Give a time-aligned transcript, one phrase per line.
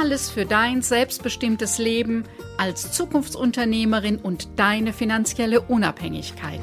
[0.00, 2.22] Alles für dein selbstbestimmtes Leben
[2.56, 6.60] als Zukunftsunternehmerin und deine finanzielle Unabhängigkeit.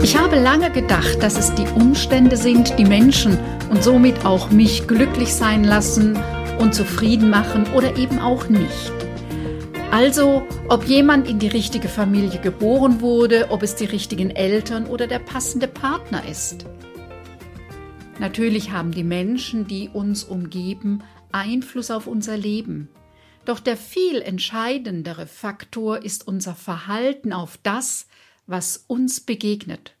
[0.00, 3.36] Ich habe lange gedacht, dass es die Umstände sind, die Menschen
[3.68, 6.16] und somit auch mich glücklich sein lassen
[6.60, 8.92] und zufrieden machen oder eben auch nicht.
[9.90, 15.08] Also, ob jemand in die richtige Familie geboren wurde, ob es die richtigen Eltern oder
[15.08, 16.64] der passende Partner ist.
[18.20, 22.88] Natürlich haben die Menschen, die uns umgeben, Einfluss auf unser Leben.
[23.44, 28.06] Doch der viel entscheidendere Faktor ist unser Verhalten auf das,
[28.46, 29.96] was uns begegnet.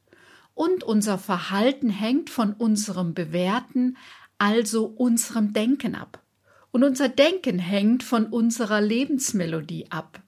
[0.54, 3.96] Und unser Verhalten hängt von unserem Bewerten,
[4.38, 6.22] also unserem Denken ab.
[6.70, 10.22] Und unser Denken hängt von unserer Lebensmelodie ab.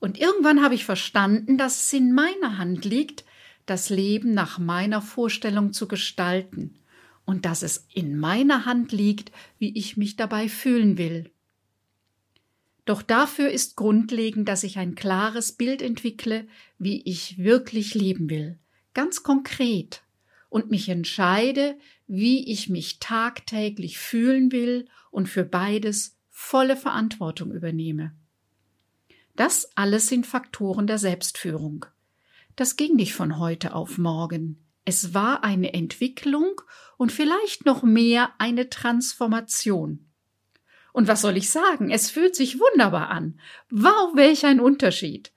[0.00, 3.24] Und irgendwann habe ich verstanden, dass es in meiner Hand liegt,
[3.66, 6.78] das Leben nach meiner Vorstellung zu gestalten
[7.24, 11.30] und dass es in meiner Hand liegt, wie ich mich dabei fühlen will.
[12.84, 16.46] Doch dafür ist grundlegend, dass ich ein klares Bild entwickle,
[16.78, 18.58] wie ich wirklich leben will,
[18.92, 20.02] ganz konkret,
[20.50, 28.14] und mich entscheide, wie ich mich tagtäglich fühlen will und für beides volle Verantwortung übernehme.
[29.34, 31.86] Das alles sind Faktoren der Selbstführung.
[32.54, 34.63] Das ging nicht von heute auf morgen.
[34.84, 36.60] Es war eine Entwicklung
[36.96, 40.06] und vielleicht noch mehr eine Transformation.
[40.92, 41.90] Und was soll ich sagen?
[41.90, 43.40] Es fühlt sich wunderbar an.
[43.70, 45.32] Wow, welch ein Unterschied.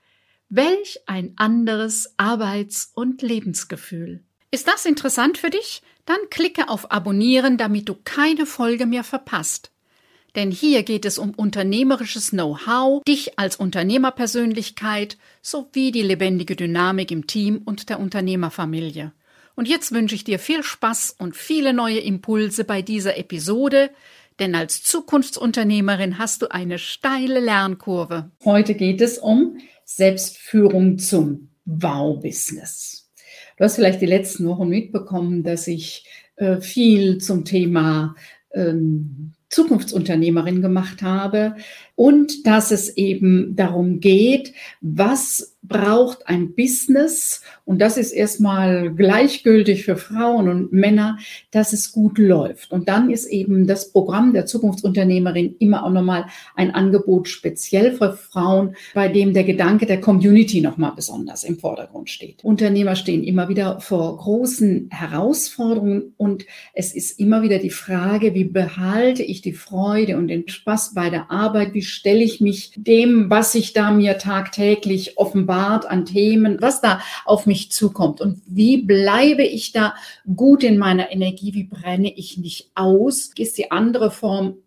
[0.50, 4.24] Welch ein anderes Arbeits- und Lebensgefühl.
[4.52, 5.82] Ist das interessant für dich?
[6.06, 9.72] Dann klicke auf Abonnieren, damit du keine Folge mehr verpasst.
[10.36, 17.26] Denn hier geht es um unternehmerisches Know-how, dich als Unternehmerpersönlichkeit sowie die lebendige Dynamik im
[17.26, 19.14] Team und der Unternehmerfamilie.
[19.58, 23.90] Und jetzt wünsche ich dir viel Spaß und viele neue Impulse bei dieser Episode,
[24.40, 28.30] denn als Zukunftsunternehmerin hast du eine steile Lernkurve.
[28.46, 33.10] Heute geht es um Selbstführung zum Wow-Business.
[33.58, 38.16] Du hast vielleicht die letzten Wochen mitbekommen, dass ich äh, viel zum Thema
[38.54, 41.56] ähm, Zukunftsunternehmerin gemacht habe
[41.96, 49.84] und dass es eben darum geht, was braucht ein Business, und das ist erstmal gleichgültig
[49.84, 51.18] für Frauen und Männer,
[51.52, 52.72] dass es gut läuft.
[52.72, 58.14] Und dann ist eben das Programm der Zukunftsunternehmerin immer auch nochmal ein Angebot speziell für
[58.14, 62.42] Frauen, bei dem der Gedanke der Community nochmal besonders im Vordergrund steht.
[62.42, 68.46] Unternehmer stehen immer wieder vor großen Herausforderungen und es ist immer wieder die Frage, wie
[68.46, 73.30] behalte ich die Freude und den Spaß bei der Arbeit, wie stelle ich mich dem,
[73.30, 78.42] was sich da mir tagtäglich offenbart, offenbart an Themen, was da auf mich zukommt und
[78.46, 79.96] wie bleibe ich da
[80.36, 84.58] gut in meiner Energie, wie brenne ich nicht aus, ist die andere Form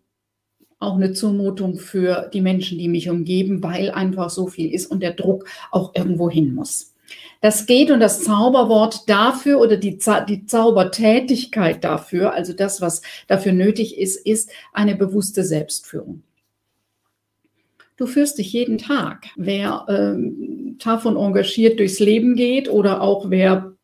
[0.79, 5.01] auch eine Zumutung für die Menschen, die mich umgeben, weil einfach so viel ist und
[5.01, 6.95] der Druck auch irgendwo hin muss.
[7.41, 13.51] Das geht und das Zauberwort dafür oder die, die Zaubertätigkeit dafür, also das, was dafür
[13.51, 16.23] nötig ist, ist eine bewusste Selbstführung.
[18.01, 19.27] Du führst dich jeden Tag.
[19.35, 23.75] Wer ähm, davon engagiert durchs Leben geht oder auch wer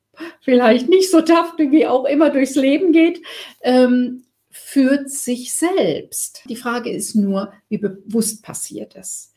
[0.41, 3.21] vielleicht nicht so tough wie auch immer durchs Leben geht,
[3.61, 6.41] ähm, führt sich selbst.
[6.49, 9.33] Die Frage ist nur, wie bewusst passiert es.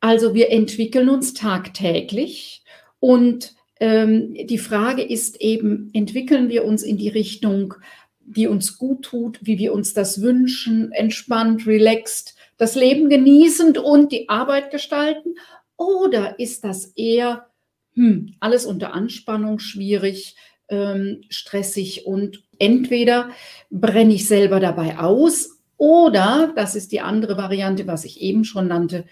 [0.00, 2.62] Also wir entwickeln uns tagtäglich
[3.00, 7.74] und ähm, die Frage ist eben, entwickeln wir uns in die Richtung,
[8.20, 14.12] die uns gut tut, wie wir uns das wünschen, entspannt, relaxed, das Leben genießend und
[14.12, 15.34] die Arbeit gestalten?
[15.76, 17.46] Oder ist das eher
[17.94, 20.36] hm, alles unter Anspannung, schwierig,
[20.68, 23.30] ähm, stressig und entweder
[23.70, 28.68] brenne ich selber dabei aus oder, das ist die andere Variante, was ich eben schon
[28.68, 29.04] nannte,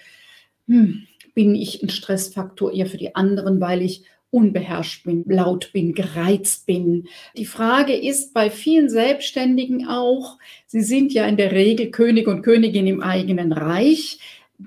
[0.66, 5.92] hm, bin ich ein Stressfaktor eher für die anderen, weil ich unbeherrscht bin, laut bin,
[5.92, 7.06] gereizt bin.
[7.36, 12.42] Die Frage ist bei vielen Selbstständigen auch, sie sind ja in der Regel König und
[12.42, 14.18] Königin im eigenen Reich.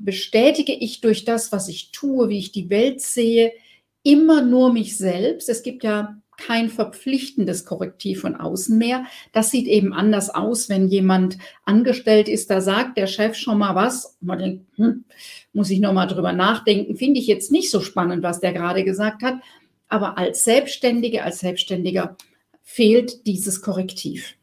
[0.01, 3.51] Bestätige ich durch das, was ich tue, wie ich die Welt sehe,
[4.03, 5.49] immer nur mich selbst?
[5.49, 9.05] Es gibt ja kein verpflichtendes Korrektiv von außen mehr.
[9.31, 13.75] Das sieht eben anders aus, wenn jemand angestellt ist, da sagt der Chef schon mal
[13.75, 14.17] was.
[14.21, 15.05] Man denkt, hm,
[15.53, 16.97] muss ich noch mal drüber nachdenken.
[16.97, 19.35] Finde ich jetzt nicht so spannend, was der gerade gesagt hat.
[19.87, 22.17] Aber als Selbstständige, als Selbstständiger
[22.63, 24.35] fehlt dieses Korrektiv.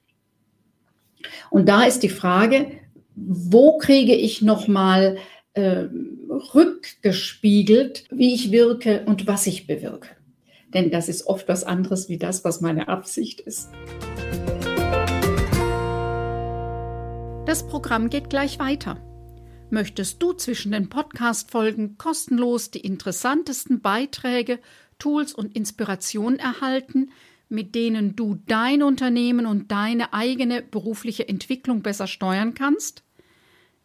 [1.50, 2.72] Und da ist die Frage,
[3.14, 5.18] wo kriege ich noch mal
[5.54, 5.86] äh,
[6.54, 10.08] rückgespiegelt, wie ich wirke und was ich bewirke?
[10.74, 13.70] denn das ist oft was anderes wie das, was meine Absicht ist.
[17.46, 18.98] Das Programm geht gleich weiter.
[19.70, 24.58] Möchtest du zwischen den Podcast-Folgen kostenlos die interessantesten Beiträge,
[24.98, 27.10] Tools und Inspirationen erhalten,
[27.48, 33.02] mit denen du dein Unternehmen und deine eigene berufliche Entwicklung besser steuern kannst?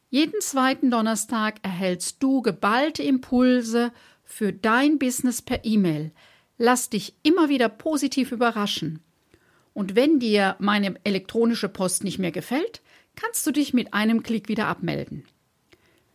[0.09, 3.92] Jeden zweiten Donnerstag erhältst du geballte Impulse
[4.24, 6.12] für dein Business per E-Mail–
[6.57, 9.01] Lass dich immer wieder positiv überraschen.
[9.74, 12.81] Und wenn dir meine elektronische Post nicht mehr gefällt,
[13.15, 15.25] kannst du dich mit einem Klick wieder abmelden.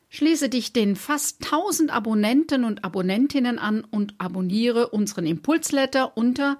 [0.09, 6.59] Schließe dich den fast 1000 Abonnenten und Abonnentinnen an und abonniere unseren Impulsletter unter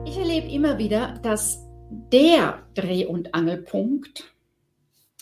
[0.06, 4.34] Ich erlebe immer wieder, dass der Dreh- und Angelpunkt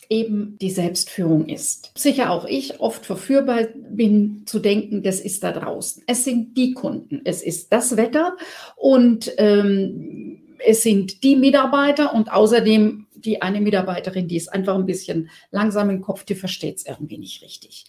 [0.09, 1.91] eben die Selbstführung ist.
[1.97, 6.03] Sicher auch ich oft verführbar bin zu denken, das ist da draußen.
[6.05, 8.37] Es sind die Kunden, es ist das Wetter
[8.75, 14.85] und ähm, es sind die Mitarbeiter und außerdem die eine Mitarbeiterin, die ist einfach ein
[14.85, 17.85] bisschen langsam im Kopf, die versteht es irgendwie nicht richtig.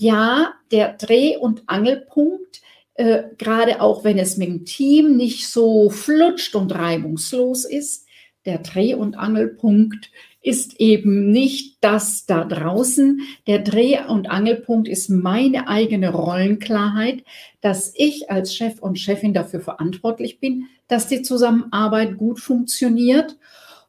[0.00, 2.62] Ja, der Dreh- und Angelpunkt
[2.98, 8.06] äh, gerade auch wenn es mit dem Team nicht so flutscht und reibungslos ist,
[8.44, 10.10] der Dreh- und Angelpunkt
[10.42, 13.20] ist eben nicht das da draußen.
[13.46, 17.22] Der Dreh- und Angelpunkt ist meine eigene Rollenklarheit,
[17.60, 23.36] dass ich als Chef und Chefin dafür verantwortlich bin, dass die Zusammenarbeit gut funktioniert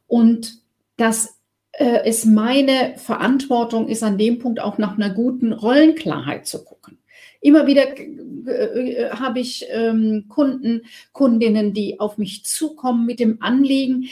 [0.06, 0.60] und
[0.96, 1.39] dass
[1.72, 6.98] äh, es meine Verantwortung ist, an dem Punkt auch nach einer guten Rollenklarheit zu gucken.
[7.40, 10.82] Immer wieder äh, habe ich ähm, Kunden,
[11.12, 14.08] Kundinnen, die auf mich zukommen mit dem Anliegen,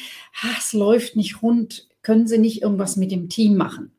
[0.58, 3.92] es läuft nicht rund, können Sie nicht irgendwas mit dem Team machen?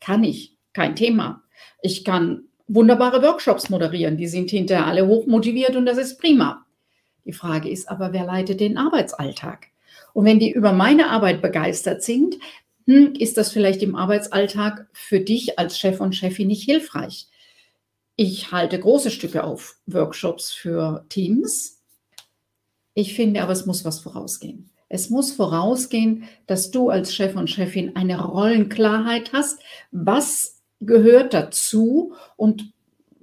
[0.00, 1.42] Kann ich, kein Thema.
[1.80, 6.66] Ich kann wunderbare Workshops moderieren, die sind hinterher alle hochmotiviert und das ist prima.
[7.24, 9.68] Die Frage ist aber, wer leitet den Arbeitsalltag?
[10.12, 12.36] Und wenn die über meine Arbeit begeistert sind,
[12.86, 17.28] hm, ist das vielleicht im Arbeitsalltag für dich als Chef und Chefin nicht hilfreich.
[18.14, 21.82] Ich halte große Stücke auf Workshops für Teams.
[22.94, 24.70] Ich finde aber, es muss was vorausgehen.
[24.88, 29.58] Es muss vorausgehen, dass du als Chef und Chefin eine Rollenklarheit hast.
[29.90, 32.72] Was gehört dazu und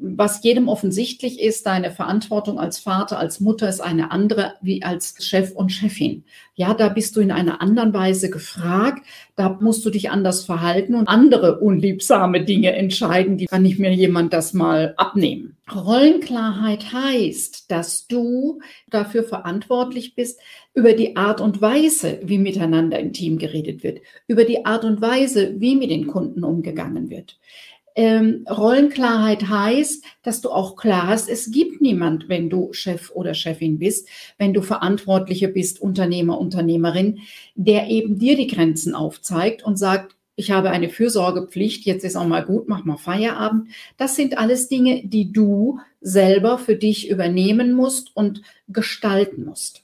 [0.05, 5.15] was jedem offensichtlich ist, deine Verantwortung als Vater, als Mutter ist eine andere wie als
[5.25, 6.25] Chef und Chefin.
[6.55, 9.05] Ja, da bist du in einer anderen Weise gefragt,
[9.35, 13.93] da musst du dich anders verhalten und andere unliebsame Dinge entscheiden, die kann nicht mehr
[13.93, 15.55] jemand das mal abnehmen.
[15.73, 18.59] Rollenklarheit heißt, dass du
[18.89, 20.39] dafür verantwortlich bist,
[20.73, 25.01] über die Art und Weise, wie miteinander im Team geredet wird, über die Art und
[25.01, 27.37] Weise, wie mit den Kunden umgegangen wird.
[27.95, 33.35] Ähm, Rollenklarheit heißt, dass du auch klar hast, es gibt niemand, wenn du Chef oder
[33.35, 37.19] Chefin bist, wenn du Verantwortliche bist, Unternehmer, Unternehmerin,
[37.55, 42.25] der eben dir die Grenzen aufzeigt und sagt, ich habe eine Fürsorgepflicht, jetzt ist auch
[42.25, 43.67] mal gut, mach mal Feierabend.
[43.97, 49.83] Das sind alles Dinge, die du selber für dich übernehmen musst und gestalten musst.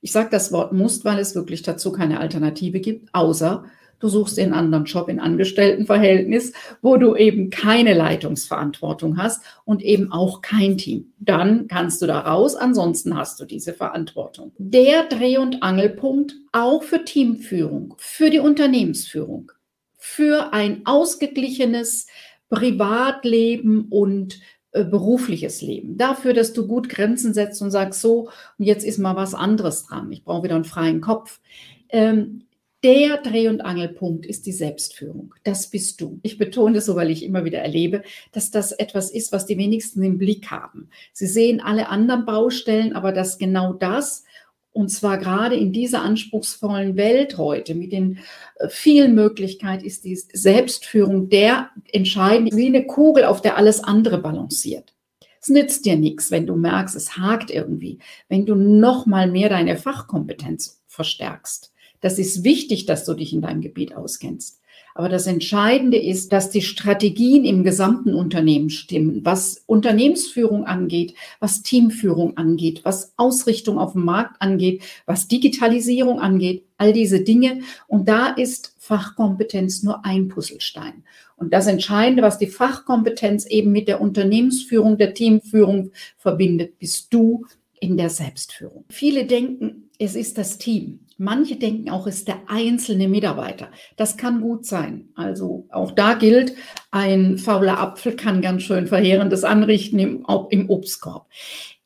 [0.00, 3.64] Ich sage das Wort musst, weil es wirklich dazu keine Alternative gibt, außer
[4.02, 10.10] du suchst den anderen Job in Angestelltenverhältnis, wo du eben keine Leitungsverantwortung hast und eben
[10.10, 11.12] auch kein Team.
[11.20, 14.52] Dann kannst du da raus, ansonsten hast du diese Verantwortung.
[14.58, 19.52] Der Dreh- und Angelpunkt auch für Teamführung, für die Unternehmensführung,
[19.96, 22.08] für ein ausgeglichenes
[22.50, 24.40] Privatleben und
[24.72, 25.96] äh, berufliches Leben.
[25.96, 29.86] Dafür, dass du gut Grenzen setzt und sagst, so, und jetzt ist mal was anderes
[29.86, 30.10] dran.
[30.10, 31.40] Ich brauche wieder einen freien Kopf.
[31.88, 32.46] Ähm,
[32.82, 35.34] der Dreh- und Angelpunkt ist die Selbstführung.
[35.44, 36.18] Das bist du.
[36.22, 39.58] Ich betone das so, weil ich immer wieder erlebe, dass das etwas ist, was die
[39.58, 40.88] wenigsten im Blick haben.
[41.12, 44.24] Sie sehen alle anderen Baustellen, aber dass genau das,
[44.72, 48.18] und zwar gerade in dieser anspruchsvollen Welt heute mit den
[48.56, 54.18] äh, vielen Möglichkeiten, ist die Selbstführung der entscheidende, wie eine Kugel, auf der alles andere
[54.18, 54.94] balanciert.
[55.40, 57.98] Es nützt dir nichts, wenn du merkst, es hakt irgendwie,
[58.28, 61.71] wenn du noch mal mehr deine Fachkompetenz verstärkst
[62.02, 64.60] Das ist wichtig, dass du dich in deinem Gebiet auskennst.
[64.94, 71.62] Aber das Entscheidende ist, dass die Strategien im gesamten Unternehmen stimmen, was Unternehmensführung angeht, was
[71.62, 77.60] Teamführung angeht, was Ausrichtung auf dem Markt angeht, was Digitalisierung angeht, all diese Dinge.
[77.86, 81.04] Und da ist Fachkompetenz nur ein Puzzlestein.
[81.36, 87.46] Und das Entscheidende, was die Fachkompetenz eben mit der Unternehmensführung, der Teamführung verbindet, bist du
[87.82, 88.84] in der Selbstführung.
[88.90, 91.00] Viele denken, es ist das Team.
[91.18, 93.70] Manche denken auch, es ist der einzelne Mitarbeiter.
[93.96, 95.08] Das kann gut sein.
[95.16, 96.54] Also auch da gilt,
[96.92, 101.26] ein fauler Apfel kann ganz schön Verheerendes anrichten im, im Obstkorb.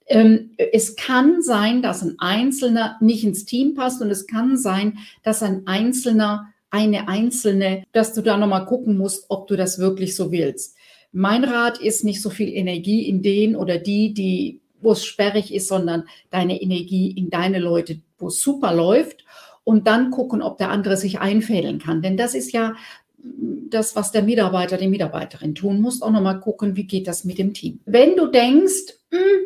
[0.06, 4.98] Ähm, es kann sein, dass ein Einzelner nicht ins Team passt und es kann sein,
[5.22, 10.14] dass ein Einzelner, eine Einzelne, dass du da nochmal gucken musst, ob du das wirklich
[10.14, 10.76] so willst.
[11.10, 15.52] Mein Rat ist nicht so viel Energie in den oder die, die wo es sperrig
[15.52, 19.24] ist, sondern deine Energie in deine Leute, wo es super läuft
[19.64, 22.02] und dann gucken, ob der andere sich einfädeln kann.
[22.02, 22.74] Denn das ist ja
[23.18, 27.38] das, was der Mitarbeiter, die Mitarbeiterin tun muss, auch nochmal gucken, wie geht das mit
[27.38, 27.80] dem Team.
[27.84, 29.44] Wenn du denkst, mh, hm,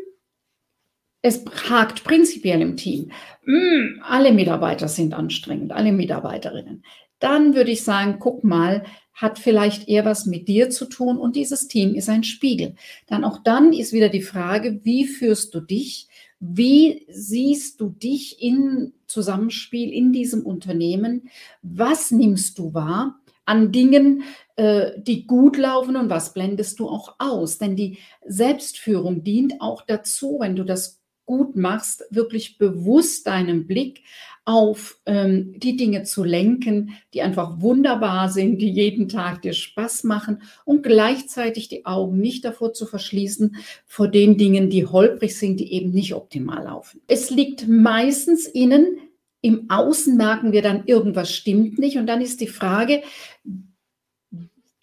[1.22, 3.12] es hakt prinzipiell im Team,
[3.44, 6.84] mh, hm, alle Mitarbeiter sind anstrengend, alle Mitarbeiterinnen,
[7.18, 8.84] dann würde ich sagen, guck mal,
[9.20, 12.74] hat vielleicht eher was mit dir zu tun und dieses Team ist ein Spiegel.
[13.06, 16.08] Dann auch dann ist wieder die Frage, wie führst du dich?
[16.38, 21.28] Wie siehst du dich in Zusammenspiel in diesem Unternehmen?
[21.62, 24.22] Was nimmst du wahr an Dingen,
[24.56, 27.58] äh, die gut laufen und was blendest du auch aus?
[27.58, 30.99] Denn die Selbstführung dient auch dazu, wenn du das
[31.30, 34.02] gut machst, wirklich bewusst deinen Blick
[34.44, 40.02] auf ähm, die Dinge zu lenken, die einfach wunderbar sind, die jeden Tag dir Spaß
[40.02, 43.54] machen und gleichzeitig die Augen nicht davor zu verschließen
[43.86, 47.00] vor den Dingen, die holprig sind, die eben nicht optimal laufen.
[47.06, 48.98] Es liegt meistens innen,
[49.40, 53.02] im Außen merken wir dann, irgendwas stimmt nicht und dann ist die Frage,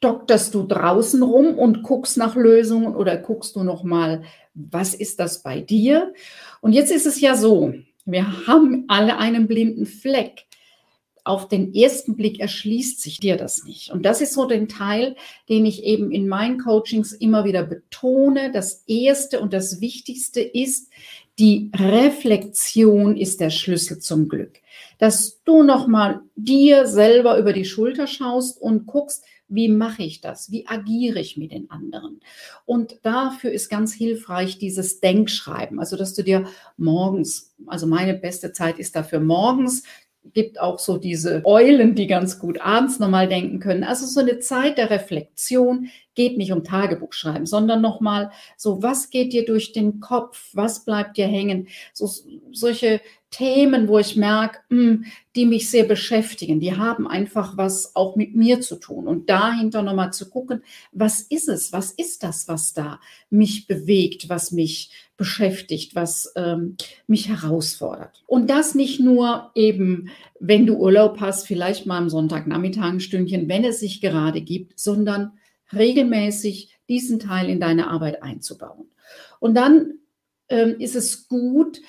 [0.07, 4.23] dokterst du draußen rum und guckst nach Lösungen oder guckst du noch mal,
[4.53, 6.13] was ist das bei dir?
[6.61, 7.73] Und jetzt ist es ja so,
[8.05, 10.45] wir haben alle einen blinden Fleck.
[11.25, 13.91] Auf den ersten Blick erschließt sich dir das nicht.
[13.91, 15.17] Und das ist so den Teil,
[15.49, 18.53] den ich eben in meinen Coachings immer wieder betone.
[18.53, 20.89] Das erste und das wichtigste ist,
[21.37, 24.61] die Reflexion ist der Schlüssel zum Glück.
[24.99, 30.51] Dass du nochmal dir selber über die Schulter schaust und guckst, wie mache ich das?
[30.51, 32.19] Wie agiere ich mit den anderen?
[32.65, 35.79] Und dafür ist ganz hilfreich dieses Denkschreiben.
[35.79, 39.83] Also, dass du dir morgens, also meine beste Zeit ist dafür morgens,
[40.33, 43.83] gibt auch so diese Eulen, die ganz gut abends nochmal denken können.
[43.83, 49.11] Also so eine Zeit der Reflexion geht nicht um Tagebuch schreiben, sondern nochmal so, was
[49.11, 50.49] geht dir durch den Kopf?
[50.53, 51.67] Was bleibt dir hängen?
[51.93, 52.09] So,
[52.51, 55.05] solche Themen, wo ich merke, hm,
[55.35, 59.07] die mich sehr beschäftigen, die haben einfach was auch mit mir zu tun.
[59.07, 61.71] Und dahinter nochmal zu gucken, was ist es?
[61.73, 68.23] Was ist das, was da mich bewegt, was mich beschäftigt, was ähm, mich herausfordert?
[68.27, 70.09] Und das nicht nur eben,
[70.39, 74.79] wenn du Urlaub hast, vielleicht mal am Sonntagnachmittag ein Stündchen, wenn es sich gerade gibt,
[74.79, 75.33] sondern
[75.73, 78.89] regelmäßig diesen Teil in deine Arbeit einzubauen.
[79.39, 79.95] Und dann
[80.49, 81.81] ähm, ist es gut,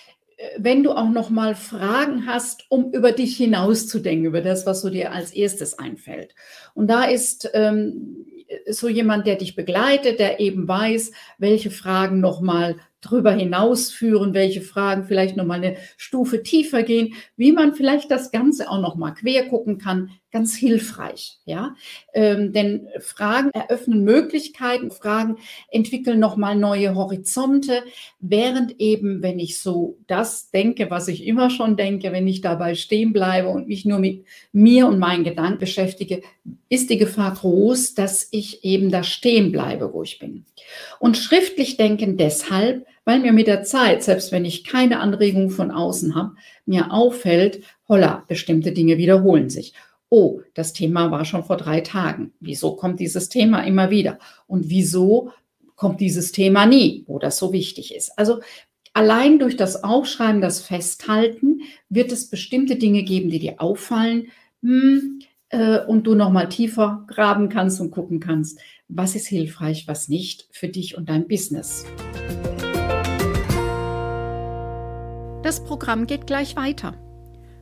[0.56, 4.90] wenn du auch noch mal Fragen hast, um über dich hinauszudenken, über das, was so
[4.90, 6.34] dir als erstes einfällt.
[6.74, 8.24] Und da ist ähm,
[8.68, 14.60] so jemand, der dich begleitet, der eben weiß, welche Fragen noch mal drüber hinausführen, welche
[14.60, 18.96] Fragen vielleicht noch mal eine Stufe tiefer gehen, wie man vielleicht das Ganze auch noch
[18.96, 21.74] mal quer gucken kann, ganz hilfreich, ja.
[22.12, 25.38] Ähm, denn Fragen eröffnen Möglichkeiten, Fragen
[25.70, 27.82] entwickeln noch mal neue Horizonte,
[28.20, 32.74] während eben, wenn ich so das denke, was ich immer schon denke, wenn ich dabei
[32.74, 36.22] stehen bleibe und mich nur mit mir und meinen Gedanken beschäftige,
[36.68, 40.44] ist die Gefahr groß, dass ich eben da stehen bleibe, wo ich bin.
[40.98, 45.70] Und schriftlich denken deshalb, weil mir mit der Zeit, selbst wenn ich keine Anregung von
[45.70, 46.34] außen habe,
[46.66, 49.72] mir auffällt, holla, bestimmte Dinge wiederholen sich
[50.10, 52.32] oh, das Thema war schon vor drei Tagen.
[52.40, 54.18] Wieso kommt dieses Thema immer wieder?
[54.46, 55.32] Und wieso
[55.76, 58.18] kommt dieses Thema nie, wo das so wichtig ist?
[58.18, 58.40] Also
[58.94, 64.28] allein durch das Aufschreiben, das Festhalten, wird es bestimmte Dinge geben, die dir auffallen
[64.62, 70.08] hm, äh, und du nochmal tiefer graben kannst und gucken kannst, was ist hilfreich, was
[70.08, 71.84] nicht für dich und dein Business.
[75.42, 77.07] Das Programm geht gleich weiter.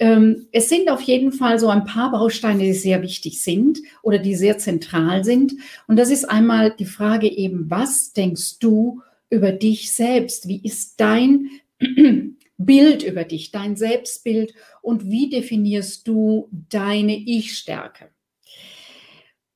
[0.00, 4.18] Ähm, es sind auf jeden Fall so ein paar Bausteine, die sehr wichtig sind oder
[4.18, 5.54] die sehr zentral sind.
[5.86, 10.48] Und das ist einmal die Frage eben, was denkst du über dich selbst?
[10.48, 11.48] Wie ist dein
[12.58, 18.11] Bild über dich, dein Selbstbild und wie definierst du deine Ich-Stärke?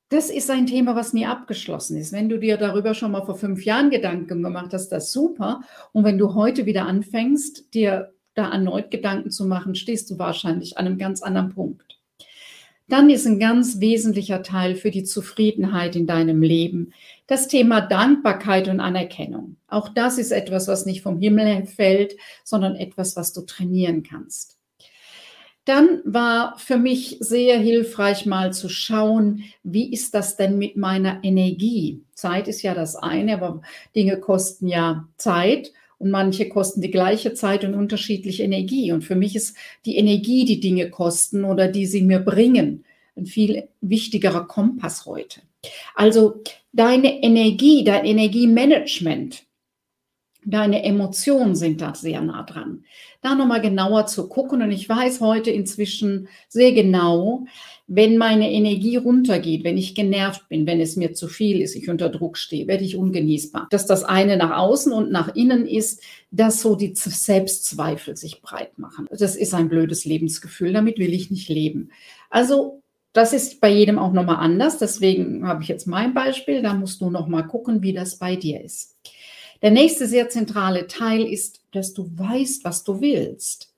[0.09, 2.13] Das ist ein Thema, was nie abgeschlossen ist.
[2.13, 5.61] Wenn du dir darüber schon mal vor fünf Jahren Gedanken gemacht hast, das ist super.
[5.91, 10.77] Und wenn du heute wieder anfängst, dir da erneut Gedanken zu machen, stehst du wahrscheinlich
[10.77, 11.97] an einem ganz anderen Punkt
[12.89, 16.93] dann ist ein ganz wesentlicher Teil für die Zufriedenheit in deinem Leben
[17.27, 19.57] das Thema Dankbarkeit und Anerkennung.
[19.67, 24.56] Auch das ist etwas, was nicht vom Himmel fällt, sondern etwas, was du trainieren kannst.
[25.67, 31.21] Dann war für mich sehr hilfreich mal zu schauen, wie ist das denn mit meiner
[31.25, 32.03] Energie?
[32.13, 33.61] Zeit ist ja das eine, aber
[33.93, 38.93] Dinge kosten ja Zeit und manche kosten die gleiche Zeit und unterschiedliche Energie.
[38.93, 42.85] Und für mich ist die Energie, die Dinge kosten oder die sie mir bringen,
[43.17, 45.41] ein viel wichtigerer Kompass heute.
[45.95, 49.43] Also deine Energie, dein Energiemanagement,
[50.47, 52.85] deine Emotionen sind da sehr nah dran.
[53.21, 54.61] Da nochmal genauer zu gucken.
[54.61, 57.45] Und ich weiß heute inzwischen sehr genau,
[57.87, 61.89] wenn meine Energie runtergeht, wenn ich genervt bin, wenn es mir zu viel ist, ich
[61.89, 63.67] unter Druck stehe, werde ich ungenießbar.
[63.71, 68.79] Dass das eine nach außen und nach innen ist, dass so die Selbstzweifel sich breit
[68.79, 69.07] machen.
[69.11, 71.91] Das ist ein blödes Lebensgefühl, damit will ich nicht leben.
[72.29, 74.77] Also das ist bei jedem auch nochmal anders.
[74.77, 76.61] Deswegen habe ich jetzt mein Beispiel.
[76.61, 78.95] Da musst du nochmal gucken, wie das bei dir ist.
[79.61, 83.73] Der nächste sehr zentrale Teil ist, dass du weißt, was du willst.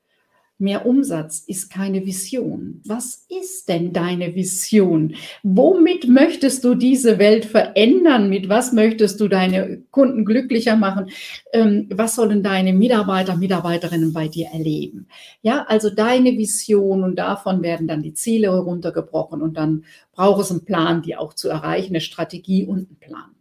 [0.61, 2.81] Mehr Umsatz ist keine Vision.
[2.83, 5.15] Was ist denn deine Vision?
[5.41, 8.27] Womit möchtest du diese Welt verändern?
[8.27, 11.11] Mit was möchtest du deine Kunden glücklicher machen?
[11.53, 15.07] Ähm, was sollen deine Mitarbeiter, Mitarbeiterinnen bei dir erleben?
[15.41, 20.51] Ja, also deine Vision und davon werden dann die Ziele heruntergebrochen und dann braucht es
[20.51, 23.31] einen Plan, die auch zu erreichen, eine Strategie und einen Plan.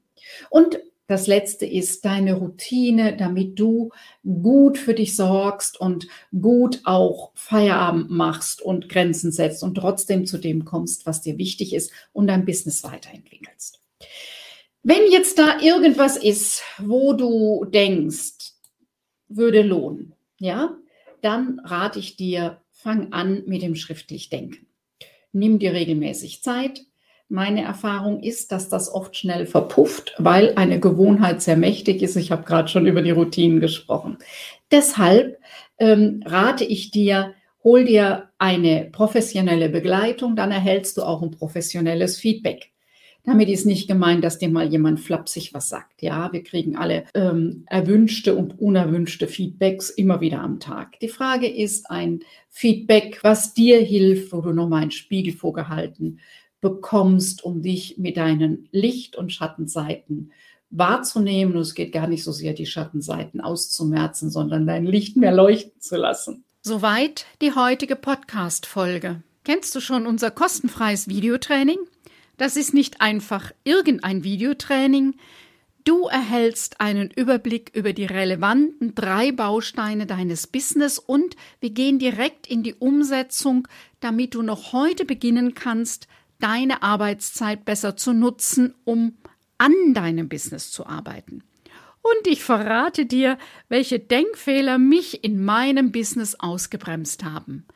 [0.51, 3.91] Und das letzte ist deine Routine, damit du
[4.25, 6.07] gut für dich sorgst und
[6.39, 11.73] gut auch Feierabend machst und Grenzen setzt und trotzdem zu dem kommst, was dir wichtig
[11.73, 13.81] ist und dein Business weiterentwickelst.
[14.83, 18.53] Wenn jetzt da irgendwas ist, wo du denkst,
[19.29, 20.77] würde lohnen, ja,
[21.23, 24.67] dann rate ich dir, fang an mit dem schriftlich Denken.
[25.33, 26.85] Nimm dir regelmäßig Zeit,
[27.29, 32.17] meine Erfahrung ist, dass das oft schnell verpufft, weil eine Gewohnheit sehr mächtig ist.
[32.17, 34.19] Ich habe gerade schon über die Routinen gesprochen.
[34.71, 35.39] Deshalb
[35.79, 42.19] ähm, rate ich dir, hol dir eine professionelle Begleitung, dann erhältst du auch ein professionelles
[42.19, 42.71] Feedback.
[43.25, 46.01] Damit ist nicht gemeint, dass dir mal jemand flapsig was sagt.
[46.01, 50.99] Ja, wir kriegen alle ähm, erwünschte und unerwünschte Feedbacks immer wieder am Tag.
[51.01, 56.21] Die Frage ist ein Feedback, was dir hilft, wo du nochmal einen Spiegel vorgehalten
[56.61, 60.33] bekommst, um dich mit deinen Licht- und Schattenseiten
[60.71, 61.55] wahrzunehmen.
[61.55, 65.81] Und es geht gar nicht so sehr, die Schattenseiten auszumerzen, sondern dein Licht mehr leuchten
[65.81, 66.45] zu lassen.
[66.63, 69.23] Soweit die heutige Podcast-Folge.
[69.45, 71.79] Kennst du schon unser kostenfreies Videotraining?
[72.37, 75.15] Das ist nicht einfach irgendein Videotraining.
[75.85, 82.47] Du erhältst einen Überblick über die relevanten drei Bausteine deines Business und wir gehen direkt
[82.47, 83.67] in die Umsetzung,
[84.01, 86.07] damit du noch heute beginnen kannst,
[86.41, 89.17] deine Arbeitszeit besser zu nutzen, um
[89.59, 91.43] an deinem Business zu arbeiten.
[92.03, 97.67] Und ich verrate dir, welche Denkfehler mich in meinem Business ausgebremst haben.